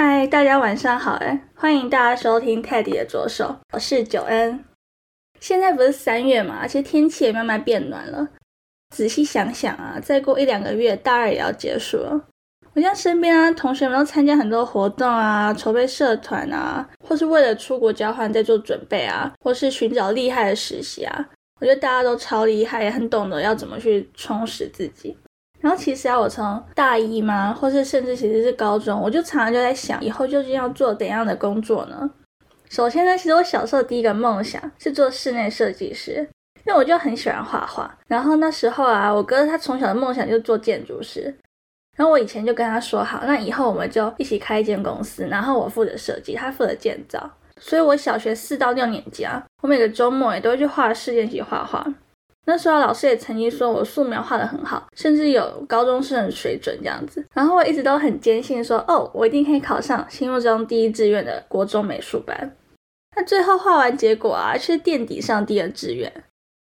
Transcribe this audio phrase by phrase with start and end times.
[0.00, 1.48] 嗨，大家晚上好哎！
[1.56, 4.64] 欢迎大家收听泰迪的左手，我是九恩。
[5.40, 8.28] 现在不是三月嘛，而且天气也慢慢变暖了。
[8.94, 12.26] 仔细想想啊，再过一两个月，大二也要结束了。
[12.74, 21.28] 我像身边啊，同学们都参加很多活动啊，筹备社团啊，或是为了出国交换在做准备啊，或是寻找厉害的实习啊。
[21.60, 25.18] 我觉得大家都超厉害，也很懂得要怎么去充实自己。
[25.60, 32.10] 然后其实啊，我从大一嘛，或是甚至其实是高中，我就常常就在想，以后究竟要做怎样的工作呢？
[32.68, 36.28] 首先呢，其实我小时候第一个梦想是做室内设计师，
[36.66, 37.98] 因为我就很喜欢画画。
[38.06, 41.34] 然后那时候啊，我哥他从小的梦想就是做建筑师。
[41.96, 47.28] 然后我以前就跟他说好，那以后我们就一起开一间公司，然后我负责设计，他负责建造。
[47.60, 51.84] 所以我小学四到六年级啊，我每个周末也都会去画室练习画画。
[52.50, 57.22] 那时候老师也曾经说我素描画得很好，甚至有高中生的水准这样子。
[57.34, 62.56] 然后我一直都很坚信说，哦，我一定可以考上心目中第一志愿的国中美术班。
[63.14, 66.10] 那最后画完结果啊，却垫底上第二志愿。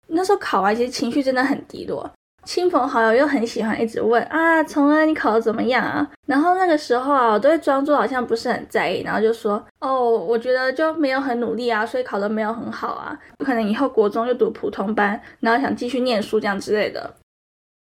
[0.06, 2.08] 那时候考完，其实情绪真的很低落。
[2.44, 6.08] 亲朋好友又很喜欢一直问啊，从恩你考的怎么样啊？
[6.26, 17.14] 然后那个时候啊，我都会装作好像不是很在意，然后就说哦，我觉得就没有很努力啊，所以考得没有很好啊，可能以后国中就读普通班，然后想继续念书这样之类的。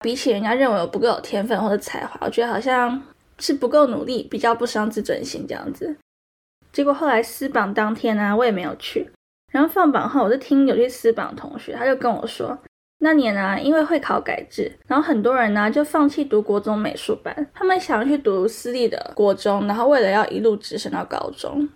[0.01, 3.03] 比起人家认为我不够有天分或者才华，我觉得好像
[3.39, 5.97] 是不够努力，比较不伤自尊心这样子。
[6.73, 9.11] 结果后来撕榜当天呢，我也没有去，
[9.51, 12.59] 然后放榜后，我就听有去撕榜同学，他就跟我说。
[13.05, 21.69] 那年呢，因为会考改制，然后很多人呢就放弃读国中美术班，他们想要去读私立的国中，然后为了要一路直升到高中。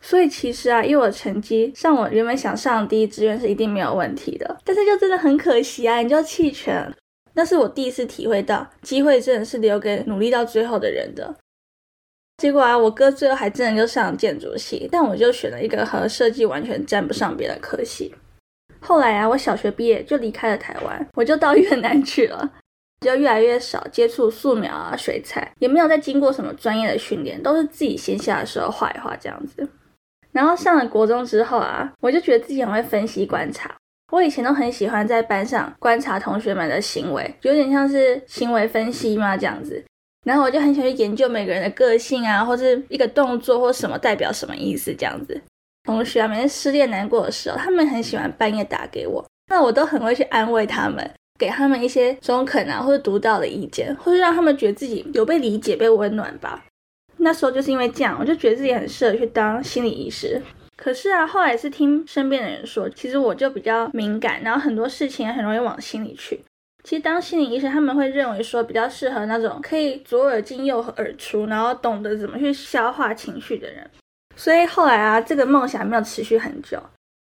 [0.00, 6.90] 所以其实啊，以我的成绩上，我原本想上第一志愿是一定没有问题的，但是就真的很可惜啊，你就弃权。
[7.34, 11.36] 那是我第一次体会到，机会真的是留给努力到最后的人的。
[12.38, 18.14] 结果啊，我哥最后还真的就上了建筑系，但我就选了一个和设计完全沾不上边的科系。
[18.82, 22.52] 后来啊，我小学毕业就离开了台湾，我就到越南去了，
[23.00, 29.68] 就越来越少接触素描啊、水彩，也没有再经过什么专业的训练，都是自己闲暇的时候画一画这样子。
[30.32, 33.74] 然后上了国中之后啊，我就觉得自己很会分析观察。
[34.10, 39.82] 我以前都很喜欢在班上观察同学们的行为，有点像是行为分析嘛这样子。
[40.26, 45.40] 然后我就很喜欢研究每个人的个性啊，或是一个动作或什么代表什么意思这样子。
[45.84, 56.64] 同学啊，每次失恋难过的时候，他们很喜欢半夜打给我，那我都很会去安慰他们，给他们一些中肯啊或者独到的意见，或者让他们觉得自己有被理解、被温暖吧。
[57.18, 60.40] 那时候就是因为这样，我就觉得自己很适合去当心理医师。
[60.76, 66.40] 可是啊，后来是听身边的人说，其实我就比较敏感，然后很多事情很容易往心里去。
[66.82, 73.88] 其实当心理医生，他们会认为说比较适合那种可以左耳进右耳出，然后懂得怎么去消化情绪的人。
[74.36, 76.78] 所以后来啊，这个梦想没有持续很久。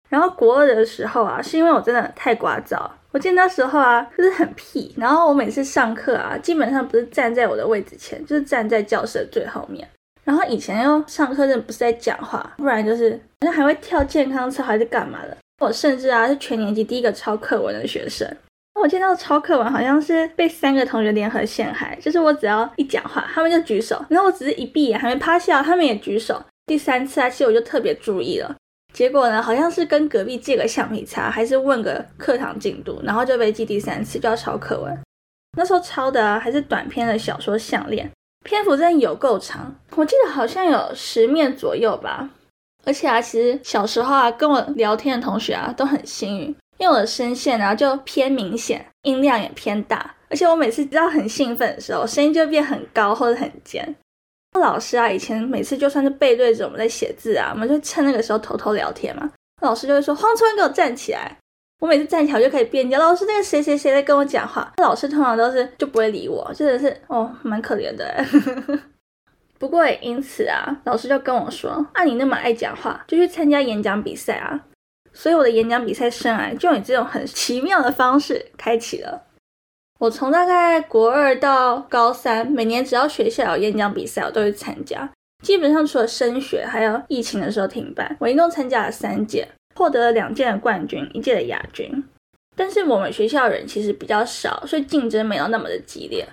[0.08, 2.88] 然后国二的时候啊，是因为我真的太聒噪。
[3.10, 4.94] 我记得那时候啊，就是很屁。
[4.96, 9.86] 然后我每次上课啊，基本上不是站在我的位置前，就是站在教室的最后面。
[10.24, 15.36] 然后以前又上课真的不是在讲话，不然就是好像还会跳健康操还是干嘛的。
[15.60, 18.30] 我甚至啊是全年级第一个抄课文的学生。
[18.80, 26.40] 我见到抄课文好像是被三个同学联合陷害，就是我只要一讲话，他们就举手；然后我只是一闭眼还没趴下，他们也举手。
[26.68, 28.54] 第三次啊，其实我就特别注意了，
[28.92, 34.96] 结果呢，好像是跟隔壁借个橡皮擦，还是问个课堂进度，然后就被记第三次，就要抄课文。
[35.56, 38.06] 那时候抄的啊，还是短篇的小说《项链》，
[38.44, 42.28] 篇幅真的有够长，我记得好像有十面左右吧。
[42.84, 53.96] 而且啊，其实小时候啊，跟我聊天的同学啊，都很幸运，因为我的声线啊就偏明显，音量也偏大，而且我每次知道很兴奋的时候，声音就变很高或者很尖。
[54.58, 59.30] 老师啊，以前每次就算是背对着我们在写字啊，我们就趁那个时候偷偷聊天嘛。
[59.62, 61.36] 老师就会说：“黄春给我站起来。”
[61.80, 68.24] 我每次站起来就可以辩解：“老师，那个谁谁谁在跟我讲话。”老师通常都是就不会理我，真的是哦，蛮可怜的。
[69.58, 74.60] 不过也因此啊，老师就跟我说：“啊，你那么爱讲话，就去参加演讲比赛啊。”
[75.12, 79.20] 所以我的演讲比赛生涯就以这种很奇妙的方式开启了。
[79.98, 85.10] 我从大概国二到高三，每年只要学校有演讲比赛，我都会参加。
[85.42, 91.90] 基本上除了升学，还有疫情的时候停办，我一共参加了三届，获得了两届的冠军，一届的亚军。
[92.54, 96.24] 但是我们学校人其实比较少，所以竞争没有那么的激烈。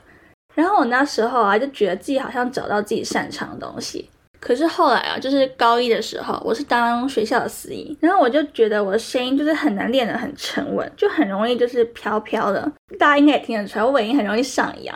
[0.53, 4.09] 然后我那时候啊，就觉得自己好像找到自己擅长的东西。
[4.45, 12.71] 可是后来啊，就是高一的时候，我是当学校的司仪，然后我就觉得我的声音就是很难练得很沉稳，就很容易就是飘飘的。
[12.99, 14.95] 大家应该也听得出来，我尾音很容易上扬。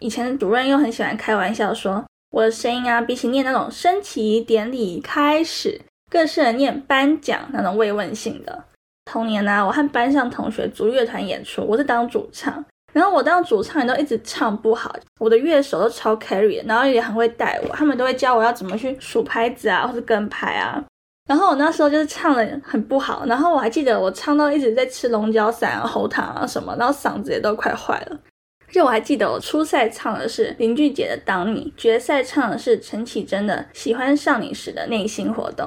[0.00, 5.78] 以前的主任又很喜欢开玩笑说，我的声音啊，比起念那种升旗典礼开始，
[6.10, 8.64] 更适合念颁奖那种慰问性的。
[9.04, 12.64] 同年呢，我和班上同学组乐团演出，我是当主唱。
[12.96, 14.90] 然后我当主唱也都一直唱不好，
[15.20, 20.82] 我的乐手都超 carry，然后也很会带我，他们都会教我要怎么去数拍子啊，或是跟拍啊。
[21.28, 28.18] 然后我那时候就是唱的很不好，然后我还记得我唱到一直在吃龙角散啊、喉糖啊什么，然后嗓子也都快坏了。
[28.66, 35.66] 而且我还记得我初赛唱的是林俊杰的《当你》，决赛唱的是陈绮贞的《喜欢上你时的内心活动》。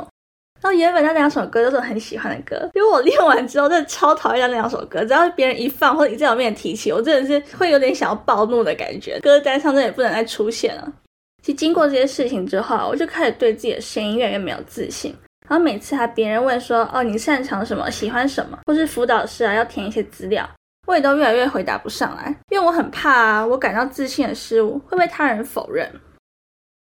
[0.61, 10.93] 然后原本那两首歌都是我很喜欢的歌，因为我练完之后真的超讨厌那两首歌，只要别人一放或者在我面前提起，我真的是会有点想要暴怒的感觉，歌单上真的也不能再出现了。
[11.41, 15.15] 其实经过这些事情之后，我就开始对自己的声音越来越没有自信。
[15.47, 20.47] 然后每次啊别人问说哦你擅长什么，喜欢什么，或是辅导师啊要填一些资料，
[20.85, 25.89] 我也都越来越回答不上来，因为我很怕啊我感到自信的失误会被他人否认。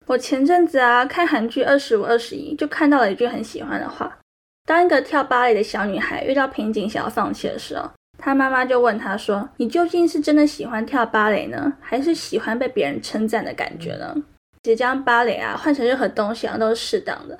[0.06, 4.17] 我前阵子啊看韩剧《二十五二十一》，就看到了一句很喜欢的话：
[4.64, 14.14] 当一个跳芭蕾的小女孩遇到瓶颈想要放弃的时候，她妈妈就问她说：“你究竟是真的喜欢跳芭蕾呢，还是喜欢被别人称赞的感觉呢？”
[14.62, 17.37] 只将芭蕾啊换成任何东西啊都是适当的。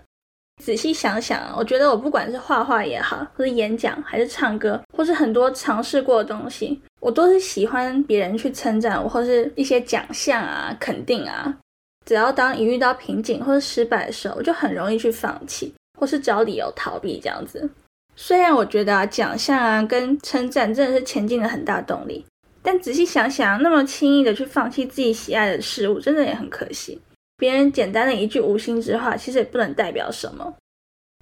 [0.61, 11.57] 仔细想想啊，我觉得我不管是画画也好，或是演讲，还是唱歌，或是很多尝试过的东西，我都是喜欢别人去称赞我，或是一些奖项啊、肯定啊。
[12.07, 17.69] 只要当一遇到瓶颈或者失败的时候，我就很容易去放弃，或是找理由逃避这样子。
[18.15, 22.25] 虽然我觉得啊，奖项啊跟称赞真的是前进的很大动力，
[22.63, 26.99] 但仔细想想，那么轻易的去放弃自己喜爱的事物，真的也很可惜。
[27.37, 30.55] 别人简单的一句无心之话，其实也不能代表什么。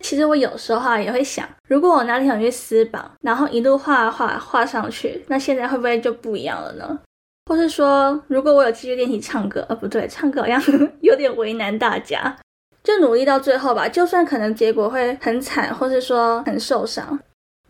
[0.03, 7.01] 其实我有时候啊也会想，如果我哪里想去撕榜，然后一路画画画上去，那现在会不会就不一样了呢？
[7.55, 10.61] 或是说，如果我有继续练习唱歌，呃，不对，唱歌好像
[11.03, 12.37] 有点为难大家，
[12.83, 13.89] 就努力到最后吧。
[13.89, 17.17] 就算可能结果会很惨，或是说很受伤，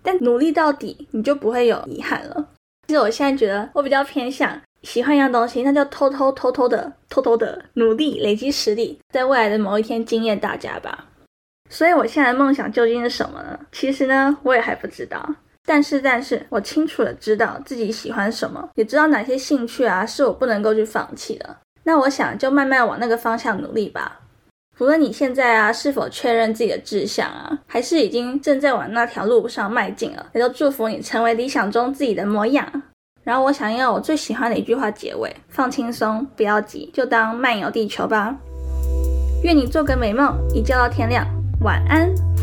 [0.03, 2.49] 但努力到底，你就不会有遗憾了。
[2.89, 11.09] 其实我现在觉得，我比较偏向喜欢一样东西，那就偷偷偷偷的、偷偷的努力，累积实力，在未来的某一天惊艳大家吧。
[11.69, 13.61] 所以，我现在的梦想究竟是什么呢？
[13.71, 15.35] 其实呢，我也还不知道。
[15.67, 21.57] 但是，但是我清楚的知道自己喜欢什么，也知道哪些兴趣啊是我不能够去放弃的。
[21.85, 24.21] 那我想就慢慢往那个方向努力吧。
[24.79, 32.83] 无论你现在啊是否确认自己的志向啊，还是已经正在往那条路上迈进了，也都祝福你成为理想中自己的模样。
[33.23, 38.37] 然后我想要我最喜欢的一句话结尾：放轻松，不要急，就当漫游地球吧。
[39.45, 41.27] 愿你做个美梦，一觉到天亮，
[41.63, 42.34] 晚安。